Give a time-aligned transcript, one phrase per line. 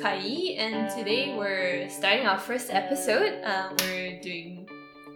[0.00, 3.38] Kai, and today we're starting our first episode.
[3.44, 4.66] Uh, we're doing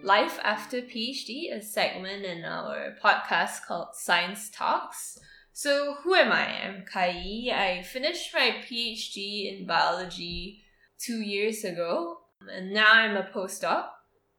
[0.03, 5.17] Life After PhD, a segment in our podcast called Science Talks.
[5.53, 6.61] So, who am I?
[6.63, 7.49] I'm Kai.
[7.51, 10.61] I finished my PhD in biology
[10.99, 13.85] two years ago, and now I'm a postdoc.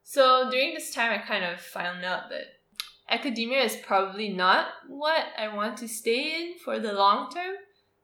[0.05, 2.45] So, during this time, I kind of found out that
[3.11, 7.57] academia is probably not what I want to stay in for the long term.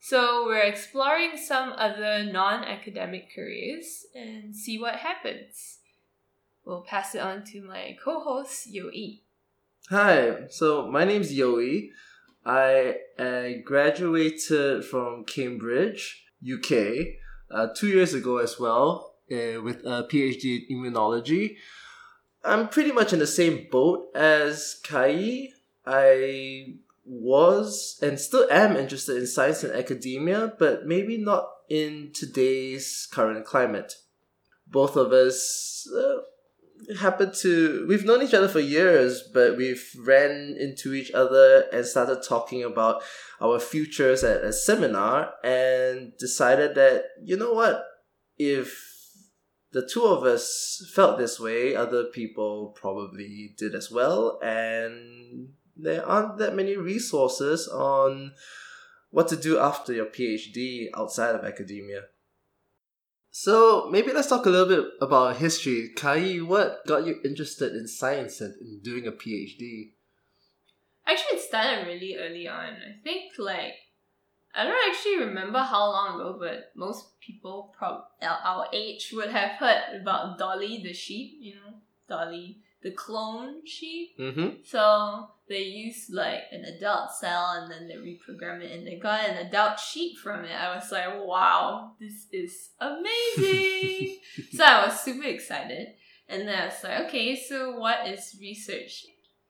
[0.04, 5.78] So we're exploring some other non-academic careers and see what happens.
[6.64, 9.22] We'll pass it on to my co-host Yi.
[9.90, 11.90] Hi, so my name's Yoi.
[12.44, 16.72] I, I graduated from Cambridge, UK,
[17.52, 21.58] uh, two years ago as well, uh, with a PhD in immunology.
[22.44, 25.50] I'm pretty much in the same boat as Kai.
[25.86, 26.74] I
[27.04, 33.44] was and still am interested in science and academia, but maybe not in today's current
[33.44, 33.94] climate.
[34.66, 40.56] Both of us uh, happen to we've known each other for years, but we've ran
[40.58, 43.02] into each other and started talking about
[43.40, 47.84] our futures at a seminar and decided that you know what
[48.38, 48.92] if
[49.72, 56.06] the two of us felt this way, other people probably did as well, and there
[56.06, 58.32] aren't that many resources on
[59.10, 62.02] what to do after your PhD outside of academia.
[63.30, 65.90] So maybe let's talk a little bit about history.
[65.96, 69.92] Kai, what got you interested in science and in doing a PhD?
[71.06, 72.74] Actually, it started really early on.
[72.74, 73.74] I think like
[74.54, 79.52] I don't actually remember how long ago, but most people prob our age would have
[79.52, 81.38] heard about Dolly the sheep.
[81.40, 81.74] You know,
[82.08, 84.18] Dolly the clone sheep.
[84.18, 84.48] Mm-hmm.
[84.64, 89.28] So they used like an adult cell and then they reprogram it and they got
[89.28, 90.50] an adult sheep from it.
[90.50, 94.16] I was like, wow, this is amazing.
[94.52, 95.88] so I was super excited.
[96.26, 99.04] And then I was like, okay, so what is research?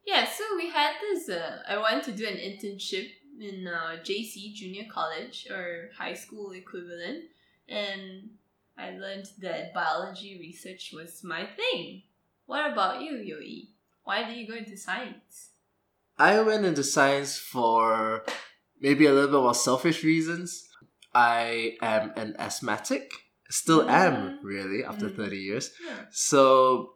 [0.04, 3.08] Yeah, so we had this, uh, I wanted to do an internship
[3.40, 7.26] in uh, JC, junior college or high school equivalent.
[7.68, 8.30] And
[8.76, 12.02] I learned that biology research was my thing.
[12.46, 13.68] What about you, Yoi?
[14.02, 15.51] Why did you go into science?
[16.18, 18.24] I went into science for
[18.80, 20.68] maybe a little bit more selfish reasons.
[21.14, 23.12] I am an asthmatic,
[23.50, 24.38] still am Mm.
[24.42, 25.16] really after Mm.
[25.16, 25.70] 30 years.
[26.10, 26.94] So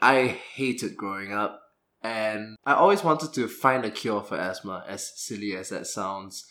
[0.00, 1.60] I hated growing up
[2.02, 6.46] and I always wanted to find a cure for asthma, as silly as that sounds.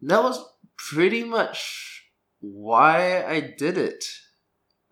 [0.00, 0.38] That was
[0.76, 2.06] pretty much
[2.40, 4.04] why I did it.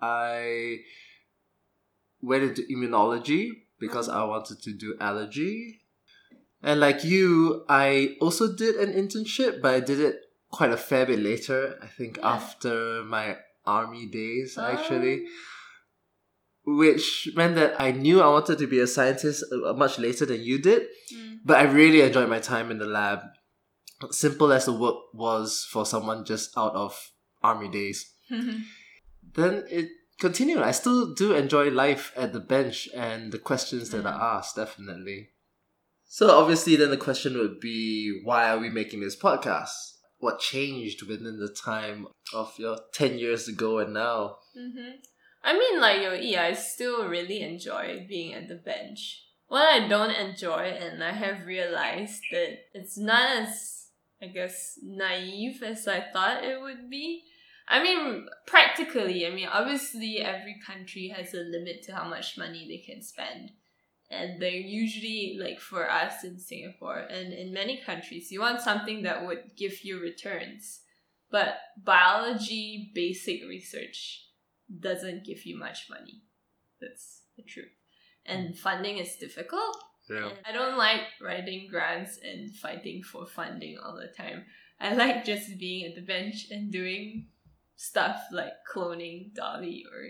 [0.00, 0.80] I
[2.20, 5.80] went into immunology because I wanted to do allergy.
[6.66, 10.16] And like you, I also did an internship, but I did it
[10.50, 11.78] quite a fair bit later.
[11.80, 12.34] I think Yeah.
[12.36, 15.16] after my army days, actually
[16.66, 20.26] Um, which meant that I knew I wanted to be a scientist uh, much later
[20.26, 20.82] than you did.
[21.14, 21.38] mm.
[21.44, 23.20] But I really enjoyed my time in the lab.
[24.10, 27.12] Simple as the work was for someone just out of
[27.42, 28.12] army days.
[29.34, 29.88] Then it
[30.18, 30.58] continued.
[30.62, 35.30] I still do enjoy life at the bench and the questions that are asked, definitely.
[36.06, 39.94] So obviously then the question would be why are we making this podcast?
[40.18, 44.36] What changed within the time of your 10 years ago and now?
[44.56, 44.92] hmm
[45.44, 49.22] I mean, like yo, I still really enjoy being at the bench.
[49.46, 53.86] What I don't enjoy, and I have realized that it's not as,
[54.20, 57.22] I guess, naive as I thought it would be.
[57.68, 62.66] I mean, practically, I mean, obviously, every country has a limit to how much money
[62.68, 63.50] they can spend.
[64.08, 69.02] And they're usually, like for us in Singapore and in many countries, you want something
[69.02, 70.80] that would give you returns.
[71.30, 74.26] But biology basic research
[74.80, 76.22] doesn't give you much money.
[76.80, 77.66] That's the truth.
[78.24, 78.58] And mm.
[78.58, 79.76] funding is difficult.
[80.08, 84.44] And I don't like writing grants and fighting for funding all the time.
[84.80, 87.26] I like just being at the bench and doing
[87.74, 90.08] stuff like cloning Dolly or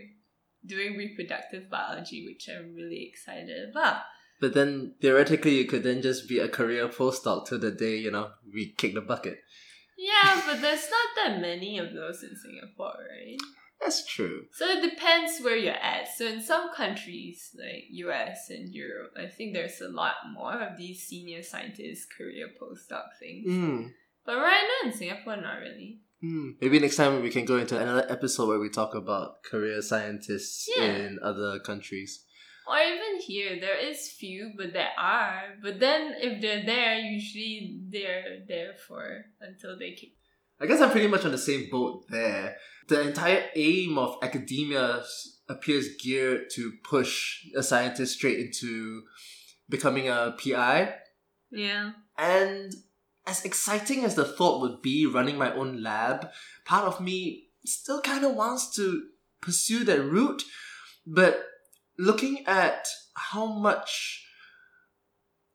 [0.66, 4.02] doing reproductive biology, which I'm really excited about.
[4.40, 8.10] But then theoretically, you could then just be a career postdoc till the day you
[8.10, 9.38] know we kick the bucket.
[9.96, 13.38] Yeah, but there's not that many of those in Singapore, right?
[13.80, 14.44] That's true.
[14.52, 16.08] So it depends where you're at.
[16.16, 20.78] So in some countries like US and Europe, I think there's a lot more of
[20.78, 23.46] these senior scientist career postdoc things.
[23.48, 23.90] Mm.
[24.24, 26.00] But right now in Singapore, not really.
[26.24, 26.54] Mm.
[26.60, 30.68] Maybe next time we can go into another episode where we talk about career scientists
[30.76, 30.84] Yeah.
[30.84, 32.24] in other countries.
[32.68, 35.54] Or even here, there is few, but there are.
[35.62, 40.10] But then if they're there, usually they're there for until they kick.
[40.60, 42.56] I guess I'm pretty much on the same boat there.
[42.88, 45.04] The entire aim of academia
[45.48, 49.02] appears geared to push a scientist straight into
[49.68, 50.94] becoming a PI.
[51.50, 51.92] Yeah.
[52.18, 52.72] And
[53.26, 56.28] as exciting as the thought would be running my own lab,
[56.64, 59.02] part of me still kind of wants to
[59.40, 60.42] pursue that route.
[61.06, 61.44] But
[61.98, 64.24] looking at how much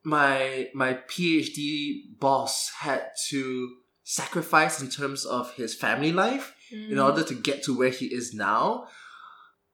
[0.04, 3.70] my my PhD boss had to
[4.04, 7.04] sacrifice in terms of his family life in Mm.
[7.06, 8.88] order to get to where he is now,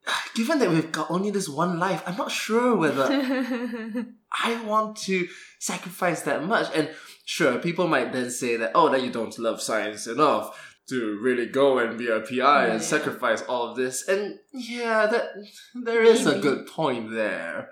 [0.35, 3.07] given that we've got only this one life, I'm not sure whether
[4.31, 5.27] I want to
[5.59, 6.67] sacrifice that much.
[6.75, 6.89] And
[7.27, 11.45] sure, people might then say that, oh, that you don't love science enough to really
[11.45, 14.07] go and be a PI and sacrifice all of this.
[14.07, 15.25] And yeah, that
[15.75, 17.69] there is a good point there.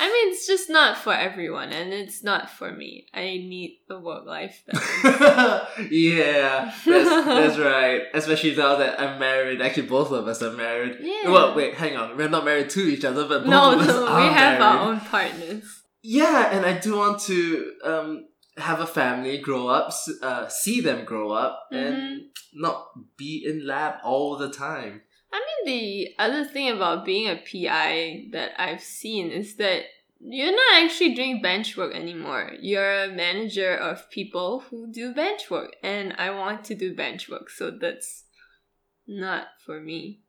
[0.00, 3.06] I mean, it's just not for everyone, and it's not for me.
[3.12, 5.68] I need a work life balance.
[5.90, 8.02] yeah, that's, that's right.
[8.14, 9.60] Especially now that I'm married.
[9.60, 10.98] Actually, both of us are married.
[11.00, 11.30] Yeah.
[11.30, 12.16] Well, wait, hang on.
[12.16, 14.60] We're not married to each other, but both no, of us no, are we have
[14.60, 14.78] married.
[14.78, 15.82] our own partners.
[16.02, 18.27] Yeah, and I do want to um
[18.58, 22.30] have a family, grow up, uh, see them grow up, and Mhm.
[22.52, 25.02] not be in lab all the time.
[25.32, 29.84] I mean, the other thing about being a PI that I've seen is that
[30.20, 32.56] you're not actually doing bench work anymore.
[32.60, 37.28] You're a manager of people who do bench work, and I want to do bench
[37.28, 38.24] work, so that's
[39.06, 40.22] not for me.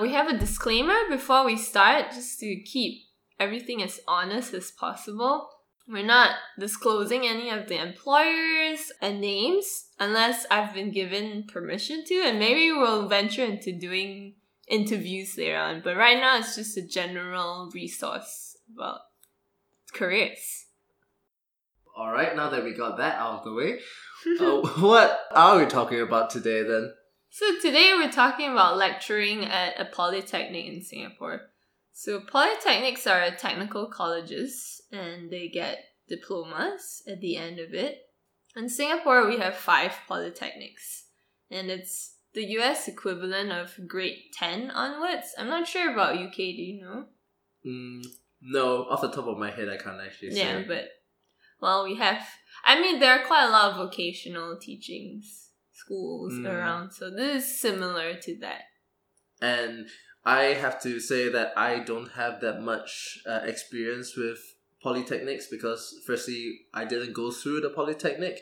[0.00, 3.02] We have a disclaimer before we start, just to keep
[3.38, 5.48] everything as honest as possible.
[5.86, 12.14] We're not disclosing any of the employers and names unless I've been given permission to,
[12.24, 14.34] and maybe we'll venture into doing
[14.66, 15.82] interviews later on.
[15.84, 19.00] But right now, it's just a general resource about
[19.92, 20.66] careers.
[21.96, 23.78] All right, now that we got that out of the way,
[24.40, 26.92] uh, what are we talking about today then?
[27.30, 31.42] So today we're talking about lecturing at a polytechnic in Singapore.
[31.96, 37.98] So polytechnics are technical colleges and they get diplomas at the end of it.
[38.56, 41.04] In Singapore we have five polytechnics
[41.52, 45.34] and it's the US equivalent of grade 10 onwards.
[45.38, 47.04] I'm not sure about UK, do you know?
[47.64, 48.04] Mm,
[48.42, 50.38] no, off the top of my head, I can't actually say.
[50.38, 50.88] Yeah, but
[51.60, 52.26] well, we have.
[52.64, 56.46] I mean, there are quite a lot of vocational teachings schools Mm.
[56.46, 58.62] around, so this is similar to that.
[59.40, 59.86] and
[60.24, 64.38] I have to say that I don't have that much uh, experience with
[64.82, 68.40] polytechnics because, firstly, I didn't go through the polytechnic.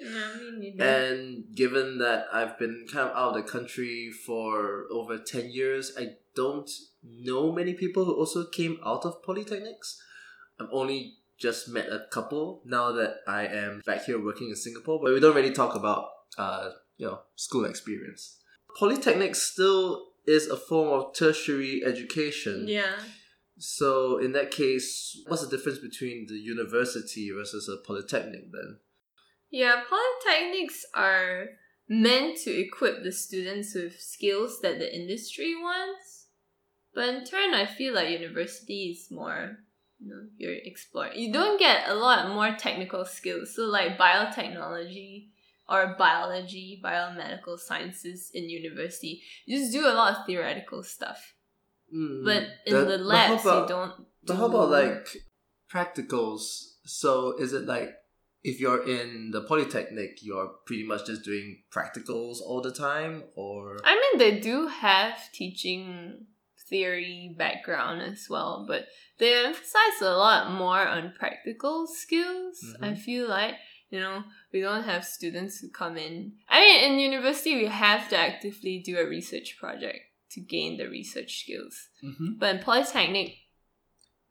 [0.58, 0.80] Mean.
[0.80, 5.92] And given that I've been kind of out of the country for over 10 years,
[5.98, 6.70] I don't
[7.02, 9.98] know many people who also came out of polytechnics.
[10.60, 15.00] I've only just met a couple now that I am back here working in Singapore,
[15.02, 16.08] but we don't really talk about,
[16.38, 18.38] uh, you know, school experience.
[18.80, 22.66] Polytechnics still is a form of tertiary education.
[22.68, 22.96] yeah.
[23.58, 28.78] So in that case, what's the difference between the university versus a polytechnic then?
[29.50, 31.46] Yeah, polytechnics are
[31.88, 36.26] meant to equip the students with skills that the industry wants.
[36.94, 39.58] But in turn, I feel like university is more,
[40.00, 41.18] you know, you're exploring.
[41.18, 43.54] You don't get a lot more technical skills.
[43.54, 45.28] So, like biotechnology
[45.68, 51.34] or biology, biomedical sciences in university, you just do a lot of theoretical stuff.
[51.94, 53.92] Mm, But in the but labs, about, you don't.
[54.24, 55.08] But how about like
[55.72, 56.42] practicals?
[56.84, 57.90] So is it like
[58.42, 63.78] if you're in the polytechnic, you're pretty much just doing practicals all the time, or
[63.84, 66.26] I mean, they do have teaching
[66.68, 68.86] theory background as well, but
[69.18, 72.58] they emphasize a lot more on practical skills.
[72.80, 72.98] I Mhm.
[72.98, 73.56] feel like,
[73.92, 76.32] you know, we don't have students who come in.
[76.48, 80.88] I mean, in university, we have to actively do a research project to gain the
[80.88, 81.88] research skills.
[82.02, 82.38] Mhm.
[82.38, 83.36] But in Polytechnic,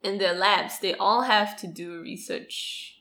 [0.02, 2.98] in their labs, they all have to do research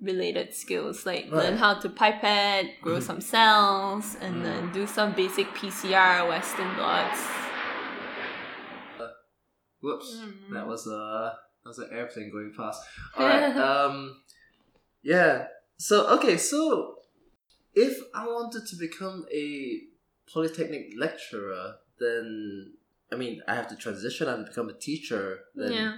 [0.00, 3.02] related skills like learn how to pipette, grow Mhm.
[3.02, 4.42] some cells, and Mm.
[4.42, 7.20] then do some basic PCR Western blots.
[9.82, 10.52] whoops, Mm.
[10.52, 12.82] that was a that was an airplane going past.
[13.16, 14.22] All right, um,
[15.02, 15.46] yeah.
[15.80, 16.96] So okay, so
[17.74, 19.80] if I wanted to become a
[20.30, 22.74] polytechnic lecturer, then
[23.10, 24.28] I mean I have to transition.
[24.28, 25.40] and become a teacher.
[25.54, 25.92] Then yeah.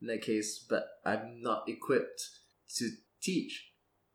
[0.00, 2.22] in that case, but I'm not equipped
[2.76, 2.88] to
[3.20, 3.72] teach.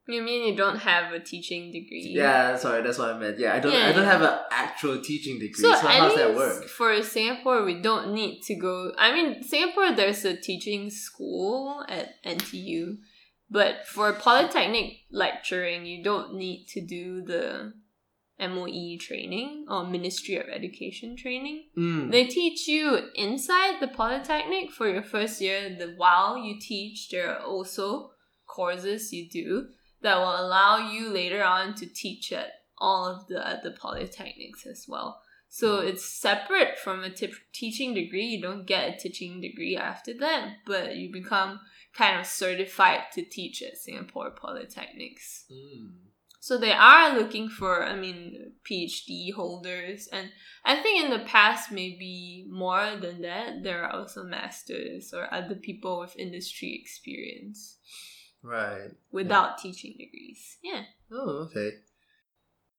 [0.07, 2.13] You mean you don't have a teaching degree?
[2.15, 3.37] Yeah, sorry, that's what I meant.
[3.37, 3.73] Yeah, I don't.
[3.73, 4.11] Yeah, I don't yeah.
[4.11, 5.61] have an actual teaching degree.
[5.61, 6.63] So, So, how's that work?
[6.63, 8.93] for Singapore, we don't need to go.
[8.97, 12.97] I mean, Singapore, there's a teaching school at NTU,
[13.49, 17.73] but for polytechnic lecturing, you don't need to do the
[18.39, 21.65] MOE training or Ministry of Education training.
[21.77, 22.11] Mm.
[22.11, 25.75] They teach you inside the polytechnic for your first year.
[25.75, 28.11] The while you teach, there are also
[28.45, 29.67] courses you do
[30.01, 34.85] that will allow you later on to teach at all of the other polytechnics as
[34.87, 35.21] well.
[35.49, 35.87] So Mm.
[35.89, 38.25] it's separate from a teaching degree.
[38.25, 41.59] You don't get a teaching degree after that, but you become
[41.97, 45.45] kind of certified to teach at Singapore polytechnics.
[45.51, 45.91] Mm.
[46.39, 50.29] So they are looking for, I mean, PhD holders, and
[50.63, 55.55] I think in the past, maybe more than that, there are also masters or other
[55.55, 57.77] people with industry experience
[58.43, 58.91] Right.
[59.11, 60.57] without teaching degrees.
[60.63, 60.83] Yeah.
[61.11, 61.71] Oh, okay.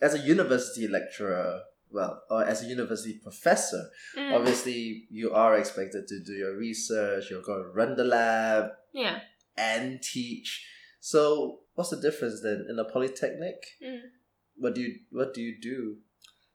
[0.01, 4.33] As a university lecturer, well, or as a university professor, Mm.
[4.35, 9.21] obviously you are expected to do your research, you're going to run the lab Yeah.
[9.57, 10.67] and teach.
[11.01, 13.57] So, what's the difference then in a polytechnic?
[13.83, 14.03] Mm.
[14.57, 15.99] What do you what do you do?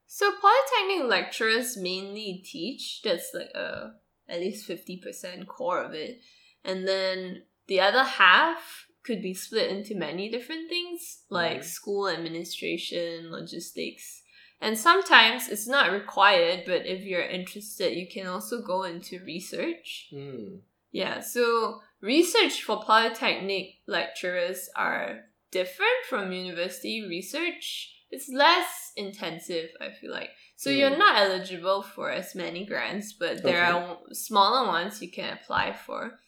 [0.06, 3.02] So polytechnic lecturers mainly teach.
[3.04, 3.96] That's like a
[4.28, 6.22] at least fifty percent core of it,
[6.63, 11.63] and then the other half could be split into many different things like Mhm.
[11.63, 14.23] school administration, logistics,
[14.63, 16.63] and sometimes it's not required.
[16.65, 20.08] But if you're interested, you can also go into research.
[20.10, 20.55] Hmm.
[20.91, 27.89] Yeah, so research for polytechnic lecturers are different from university research.
[28.10, 30.29] It's less intensive, I feel like.
[30.55, 30.77] So Hmm.
[30.77, 33.79] you're not eligible for as many grants, but there Okay.
[33.79, 36.20] are smaller ones you can apply for.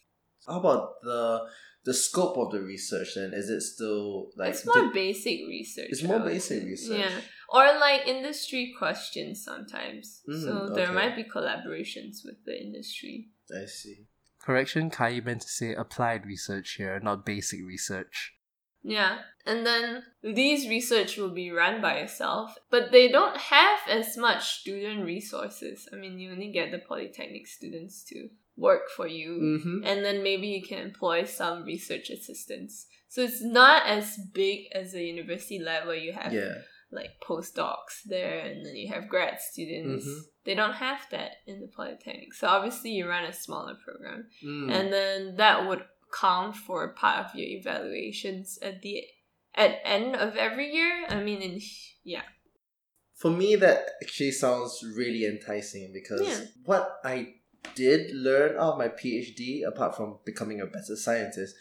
[0.48, 1.48] How about the
[1.86, 3.32] the scope of the research then?
[3.34, 5.88] Is it still like it's more di- basic research.
[5.90, 6.68] it's more basic say.
[6.68, 7.00] research.
[7.00, 7.22] Yeah.
[7.50, 10.22] Or like industry questions sometimes.
[10.28, 10.94] Mm, so there okay.
[10.94, 13.30] might be collaborations with the industry.
[13.56, 14.08] I see.
[14.40, 18.34] Correction, Kai meant to say applied research here, not basic research.
[18.84, 19.18] Yeah.
[19.48, 24.60] And then these research will be run by yourself, but they don't have as much
[24.60, 25.90] student resources.
[25.92, 29.84] I mean, you only get the polytechnic students to work for you, Mm-hmm.
[29.86, 32.88] and then maybe you can employ some research assistants.
[33.10, 36.56] So it's not as big as a university lab where you have Yeah.
[36.92, 40.06] like postdocs there and then you have grad students.
[40.06, 40.20] Mhm.
[40.46, 42.34] They don't have that in the polytechnic.
[42.34, 44.72] So obviously you run a smaller program Mm.
[44.72, 45.84] and then that would
[46.14, 49.04] count for part of your evaluations at the
[49.54, 51.06] at end of every year.
[51.10, 51.60] I mean, in
[52.04, 52.24] yeah,
[53.14, 56.46] For me, that actually sounds really enticing because Yeah.
[56.66, 57.36] what I
[57.76, 61.56] did learn out of my PhD, apart from becoming a better scientist,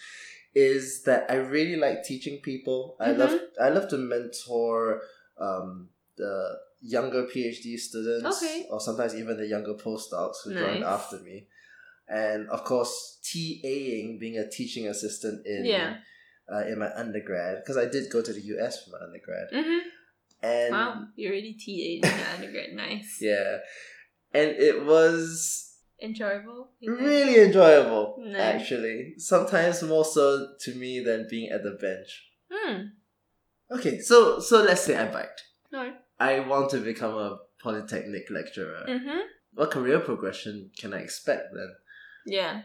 [0.54, 2.96] is that I really like teaching people.
[3.00, 5.00] I love I love to mentor
[5.40, 8.66] um, the younger PhD students, Okay.
[8.70, 10.84] or sometimes even the younger postdocs who join Nice.
[10.84, 11.46] after me.
[12.06, 15.96] And of course, TAing, being a teaching assistant in Yeah.
[16.52, 19.88] uh, in my undergrad, because I did go to the US for my undergrad, mm-hmm.
[20.42, 23.58] and wow, you already TA in undergrad, nice, yeah,
[24.34, 28.16] and it was enjoyable, really enjoyable.
[28.18, 28.40] Nice.
[28.40, 32.30] Actually, sometimes more so to me than being at the bench.
[32.50, 32.82] Hmm.
[33.70, 35.40] Okay, so so let's say I bite.
[35.72, 35.92] No.
[36.20, 38.84] I want to become a polytechnic lecturer.
[38.88, 39.18] Mm-hmm.
[39.54, 41.74] What career progression can I expect then?
[42.26, 42.62] Yeah.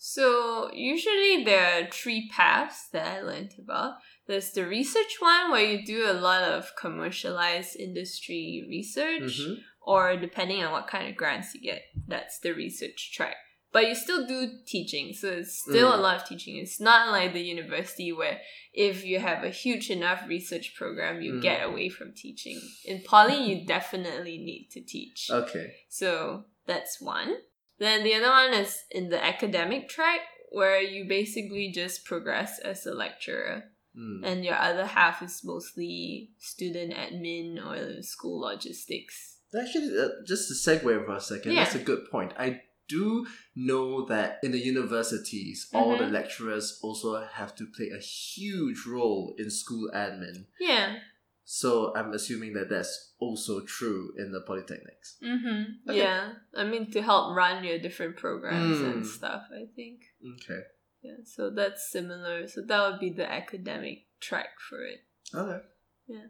[0.00, 3.94] So usually there are three paths that I learned about.
[4.26, 9.56] There's the research one where you do a lot of commercialized industry research, Mhm.
[9.80, 13.36] Or depending on what kind of grants you get, that's the research track.
[13.70, 15.98] But you still do teaching, so it's still Mm.
[15.98, 16.56] a lot of teaching.
[16.56, 18.40] It's not like the university where
[18.72, 21.42] if you have a huge enough research program, you Mm.
[21.42, 22.60] get away from teaching.
[22.86, 25.28] In poly, you definitely need to teach.
[25.30, 25.74] Okay.
[25.88, 27.42] So that's one.
[27.78, 30.20] Then the other one is in the academic track,
[30.50, 34.24] where you basically just progress as a lecturer, Mm.
[34.24, 39.37] and your other half is mostly student admin or school logistics.
[39.54, 41.64] Actually, uh, just to segue for a second, Yeah.
[41.64, 42.32] that's a good point.
[42.38, 46.12] I do know that in the universities, all the Mhm.
[46.12, 50.46] lecturers also have to play a huge role in school admin.
[50.60, 51.00] Yeah.
[51.44, 55.16] So I'm assuming that that's also true in the polytechnics.
[55.22, 55.88] Mm-hmm.
[55.90, 55.98] Okay.
[55.98, 56.34] Yeah.
[56.54, 59.06] I mean, to help run your different programs and Mm.
[59.06, 60.02] stuff, I think.
[60.34, 60.62] Okay.
[61.02, 61.16] Yeah.
[61.24, 62.46] So that's similar.
[62.48, 65.04] So that would be the academic track for it.
[65.34, 65.64] Okay.
[66.06, 66.26] Yeah,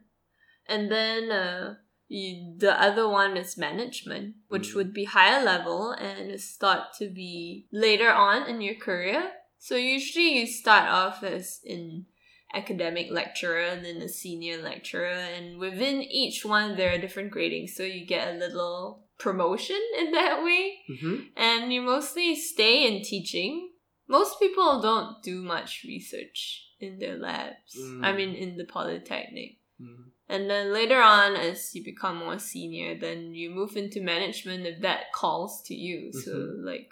[0.66, 1.76] and then uh,
[2.08, 4.74] you, the other one is management, which Mm.
[4.76, 9.32] would be higher level and is thought to be later on in your career.
[9.58, 12.06] So usually you start off as an
[12.54, 17.70] academic lecturer and then a senior lecturer, and within each one there are different gradings.
[17.70, 21.16] So you get a little promotion in that way, Mm-hmm.
[21.36, 23.70] and you mostly stay in teaching.
[24.08, 27.74] Most people don't do much research in their labs.
[28.02, 28.16] I Mm.
[28.16, 29.58] mean, in the polytechnic.
[29.80, 30.08] Mm-hmm.
[30.28, 34.82] And then later on, as you become more senior, then you move into management if
[34.82, 36.12] that calls to you.
[36.12, 36.64] So, Mhm.
[36.64, 36.90] like,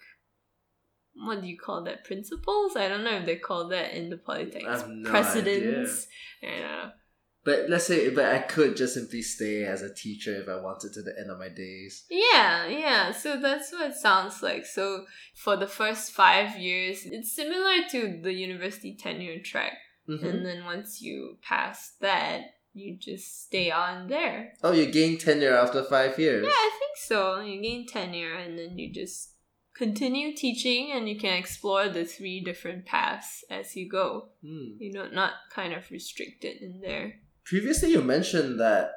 [1.14, 2.04] what do you call that?
[2.04, 2.76] Principals?
[2.76, 4.16] I don't know if they call that in the
[4.64, 6.06] have no Presidents.
[6.42, 6.92] Yeah.
[7.44, 10.92] But let's say, but I could just simply stay as a teacher if I wanted
[10.94, 12.04] to the end of my days.
[12.10, 13.12] Yeah, yeah.
[13.12, 14.66] So that's what it sounds like.
[14.66, 19.78] So for the first five years, it's similar to the university tenure track.
[20.08, 20.24] Mhm.
[20.24, 24.52] And then once you pass that, you just stay on there.
[24.62, 26.44] Oh, you gain tenure after five years.
[26.44, 27.40] Yeah, I think so.
[27.40, 29.30] You gain tenure and then you just
[29.74, 34.28] continue teaching and you can explore the three different paths as you go.
[34.44, 34.76] Hmm.
[34.78, 37.14] You know, not, kind of restricted in there.
[37.44, 38.90] Previously, you mentioned that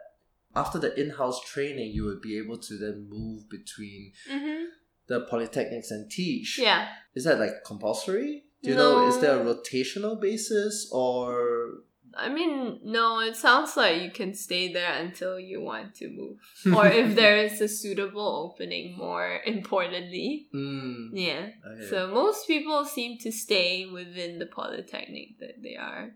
[0.55, 4.65] after the in-house training, you would be able to then move between Mm-hmm.
[5.07, 6.59] the polytechnics and teach.
[6.59, 6.87] Yeah.
[7.15, 8.43] Is that like compulsory?
[8.63, 9.07] Do you know?
[9.07, 11.83] Is there a rotational basis or?
[12.15, 16.37] I mean, no, it sounds like you can stay there until you want to move.
[16.77, 20.47] or if there is a suitable opening, more importantly.
[20.53, 21.49] Mm, Yeah.
[21.65, 21.85] okay.
[21.89, 26.11] So most people seem to stay within the polytechnic that they are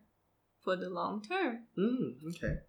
[0.64, 1.60] for the long term.
[1.78, 2.60] Mm, okay.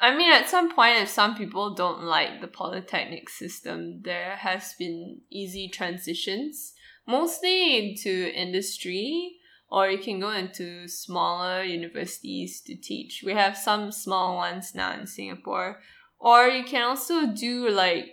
[0.00, 4.74] I mean, at some point, if some people don't like the polytechnic system, there has
[4.76, 6.74] been easy transitions,
[7.06, 9.36] mostly into industry,
[9.74, 13.22] or you can go into smaller universities to teach.
[13.24, 15.80] We have some small ones now in Singapore,
[16.20, 17.16] or you can also
[17.48, 18.06] do like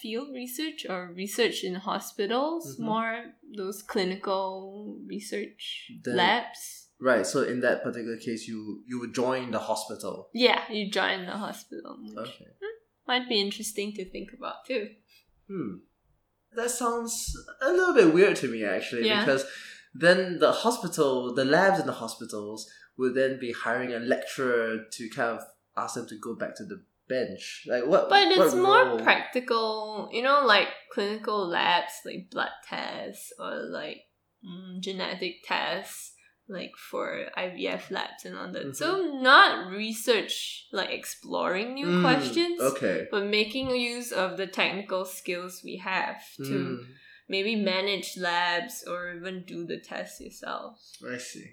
[0.00, 2.84] field research or research in hospitals, Mhm.
[2.90, 3.12] more
[3.60, 4.46] those clinical
[5.14, 6.62] research The- labs.
[7.10, 7.26] Right.
[7.32, 8.58] So in that particular case, you
[8.90, 10.14] you would join the hospital.
[10.48, 11.92] Yeah, you join the hospital.
[12.26, 12.48] Okay.
[13.12, 14.84] might be interesting to think about too.
[15.48, 15.72] Hmm.
[16.58, 17.14] That sounds
[17.60, 19.20] a little bit weird to me actually, Yeah.
[19.24, 19.44] because
[19.94, 25.08] then the hospital, the labs in the hospitals would then be hiring a lecturer to
[25.10, 25.44] kind of
[25.76, 27.64] ask them to go back to the bench.
[27.68, 28.08] Like what?
[28.08, 33.54] But what it's more role- practical, you know, like clinical labs, like blood tests or
[33.70, 34.02] like
[34.46, 36.12] mm, genetic tests,
[36.48, 38.76] like for IVF labs and all that.
[38.76, 43.06] So not research, like exploring new Mm, questions, Okay.
[43.10, 46.84] but making use of the technical skills we have to Mm,
[47.28, 50.80] maybe manage labs or even do the tests yourself.
[51.08, 51.52] I see.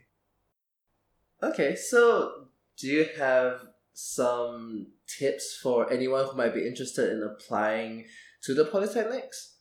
[1.41, 3.62] Okay, so do you have
[3.93, 8.05] some tips for anyone who might be interested in applying
[8.43, 9.55] to the polytechnics?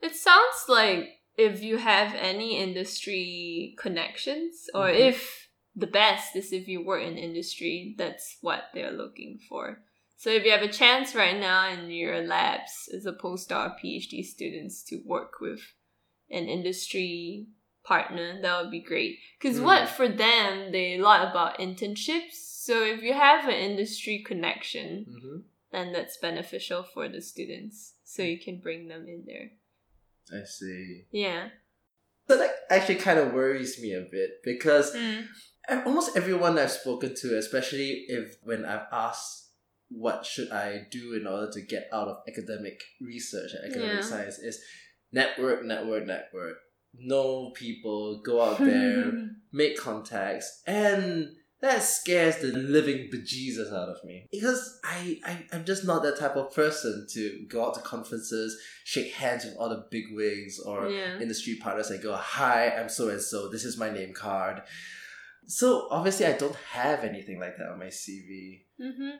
[0.00, 4.98] It sounds like if you have any industry connections, or Mhm.
[4.98, 9.84] if the best is if you work in industry, that's what they're looking for.
[10.18, 14.24] So if you have a chance right now in your labs as a postdoc PhD
[14.24, 15.60] students to work with
[16.28, 17.46] an industry
[17.84, 19.20] partner, that would be great.
[19.38, 19.64] Because Mm.
[19.64, 22.34] what for them, they a lot about internships.
[22.34, 25.38] So if you have an industry connection, Mm-hmm.
[25.70, 27.94] then that's beneficial for the students.
[28.02, 29.52] So you can bring them in there.
[30.32, 31.04] I see.
[31.12, 31.50] Yeah.
[32.26, 35.28] So that actually kind of worries me a bit because Mm.
[35.86, 39.44] almost everyone I've spoken to, especially if when I've asked
[39.90, 44.08] what should I do in order to get out of academic research and academic Yeah.
[44.08, 44.60] science, is
[45.12, 46.56] network, network, network.
[46.94, 49.12] Know people, go out there,
[49.52, 51.28] make contacts, and
[51.60, 54.26] that scares the living bejesus out of me.
[54.30, 58.56] Because I, I, I'm just not that type of person to go out to conferences,
[58.84, 61.18] shake hands with all the big wigs or yeah.
[61.18, 64.62] industry partners and go, Hi, I'm so and so, this is my name card.
[65.46, 68.64] So obviously I don't have anything like that on my CV.
[68.80, 69.10] hmm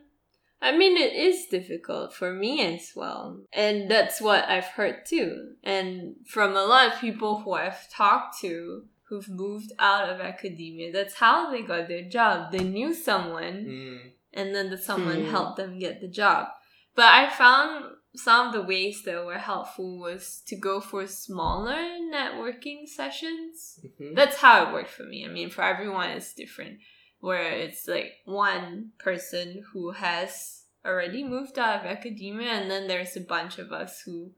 [0.60, 3.40] I mean, it is difficult for me as well.
[3.52, 5.52] And that's what I've heard too.
[5.62, 10.92] And from a lot of people who I've talked to who've moved out of academia,
[10.92, 12.52] that's how they got their job.
[12.52, 14.10] They knew someone Mm.
[14.34, 15.30] and then the someone Hmm.
[15.30, 16.48] helped them get the job.
[16.94, 21.76] But I found some of the ways that were helpful was to go for smaller
[22.12, 23.78] networking sessions.
[23.84, 24.14] Mhm.
[24.16, 25.24] That's how it worked for me.
[25.24, 26.80] I mean, for everyone, it's different.
[27.20, 33.16] Where it's like one person who has already moved out of academia, and then there's
[33.16, 34.32] a bunch of us who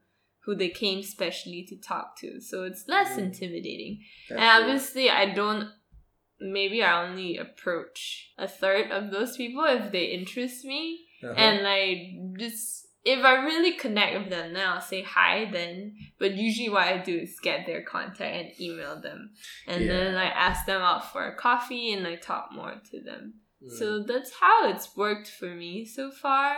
[0.45, 2.41] who they came specially to talk to.
[2.41, 3.25] So it's less Mm.
[3.25, 4.03] intimidating.
[4.27, 5.69] That's and obviously, I don't.
[6.39, 11.33] Maybe I only approach a third of those people if they interest me, Uh-huh.
[11.37, 15.49] and I just if I really connect with them, then I'll say hi.
[15.51, 19.31] Then, but usually what I do is get their contact and email them,
[19.67, 23.35] and then I ask them out for a coffee and I talk more to them.
[23.63, 23.77] Mm.
[23.77, 26.57] So that's how it's worked for me so far.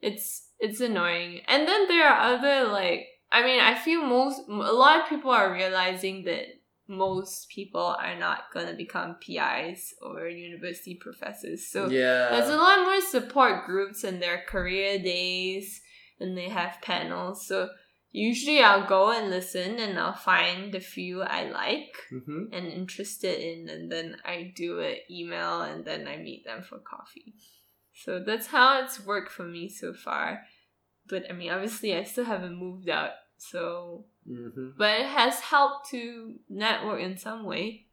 [0.00, 4.52] It's it's annoying, and then there are other like I mean I feel most a
[4.52, 6.46] lot of people are realizing that
[6.90, 11.68] most people are not gonna become PIs or university professors.
[11.68, 12.30] So yeah.
[12.30, 15.80] there's a lot more support groups and their career days
[16.18, 17.46] and they have panels.
[17.46, 17.68] So
[18.10, 23.40] usually I'll go and listen and I'll find the few I like hmm and interested
[23.40, 27.34] in and then I do an email and then I meet them for coffee.
[27.94, 30.40] So that's how it's worked for me so far.
[31.08, 33.12] But I mean obviously I still haven't moved out.
[33.40, 37.86] So hmm but it has helped to network in some way.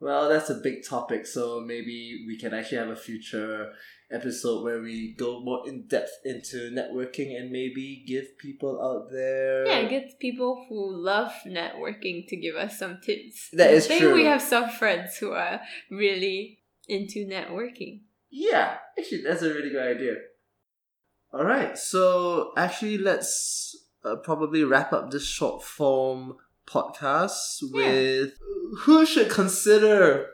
[0.00, 3.72] Well, that's a big topic, so maybe we can actually have a future
[4.10, 9.66] episode where we go more in depth into networking and maybe give people out there.
[9.66, 13.50] Yeah, get people who love networking to give us some tips.
[13.52, 14.14] That is I think true.
[14.14, 15.60] we have some friends who are
[15.90, 18.00] really into networking.
[18.30, 20.14] Yeah, actually, that's a really good idea.
[21.32, 26.36] All right, so actually, let's uh, probably wrap up this short form
[26.66, 28.32] podcast with
[28.80, 30.26] who should consider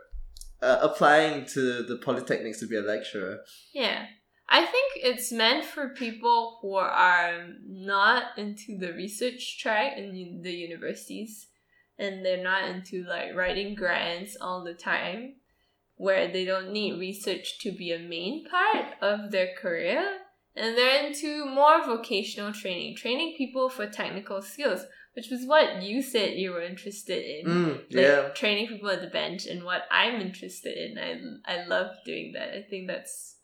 [0.63, 3.39] uh, applying to the polytechnics to be a lecturer.
[3.73, 4.07] Yeah.
[4.49, 10.53] I think it's meant for people who are not into the research track in the
[10.53, 11.49] universities
[11.99, 15.35] and they're not into like writing grants all the time
[15.97, 20.19] where they don't need research to be a main part of their career
[20.57, 24.83] and they're into more vocational training training people for technical skills
[25.15, 28.29] which was what you said you were interested in Mm, like yeah.
[28.35, 30.99] training people at the bench and what I'm interested in.
[30.99, 31.11] I
[31.55, 32.51] I love doing that.
[32.59, 33.37] I think that's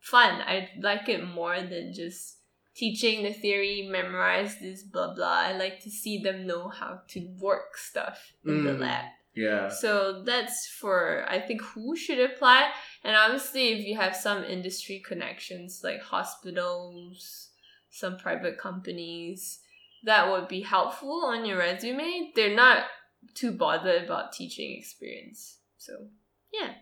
[0.00, 0.40] fun.
[0.40, 2.38] I like it more than just
[2.74, 5.38] teaching the theory, memorize this blah blah.
[5.48, 8.80] I like to see them know how to work stuff in the Mm.
[8.80, 9.04] lab.
[9.34, 9.68] Yeah.
[9.68, 12.70] So that's for I think who should apply.
[13.06, 17.50] And obviously if you have some industry connections like hospitals,
[17.88, 19.60] some private companies,
[20.02, 22.32] that would be helpful on your resume.
[22.34, 22.86] They're not
[23.32, 25.58] too bothered about teaching experience.
[25.78, 26.08] So
[26.52, 26.72] yeah.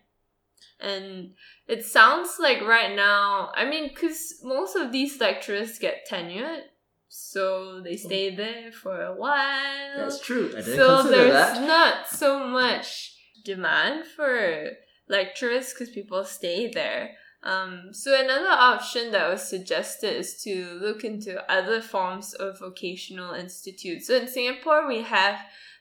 [0.80, 1.34] And
[1.68, 6.62] it sounds like right now, I mean, because most of these lecturers get tenured,
[7.08, 10.48] so they stay there for a while That's true.
[10.56, 11.66] I didn't so there's that.
[11.66, 14.70] not so much demand for
[15.08, 17.10] lecturers because people stay there.
[17.42, 23.34] Um, so another option that was suggested is to look into other forms of vocational
[23.34, 24.06] institutes.
[24.06, 25.38] So in Singapore, we have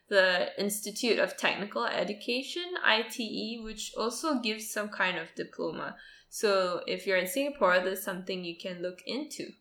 [0.09, 5.95] the Institute of Technical Education (ITE), which also gives some kind of diploma.
[6.29, 9.51] So if you're in Singapore, there's something you can look into.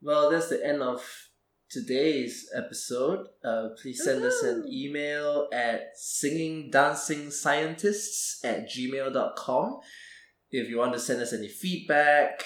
[0.00, 1.29] Well, that's the end of
[1.70, 3.26] today's episode.
[3.44, 9.80] Uh, please send us an email at singingdancingscientists at gmail.com
[10.50, 12.44] if you want to send us any feedback,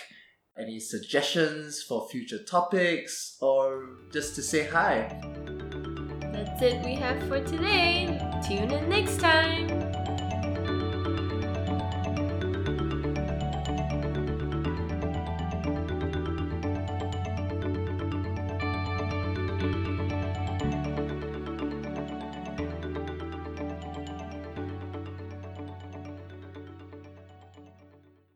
[0.58, 5.18] any suggestions for future topics, or just to say hi.
[6.32, 8.20] That's it we have for today.
[8.46, 9.93] Tune in next time.